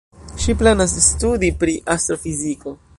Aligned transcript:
Ŝi 0.45 0.55
planas 0.61 0.95
studi 1.09 1.53
pri 1.65 1.79
astrofiziko. 1.97 2.79